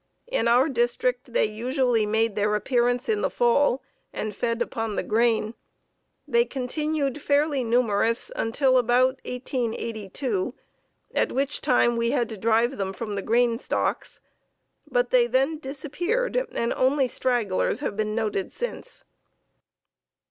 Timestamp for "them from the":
12.77-13.21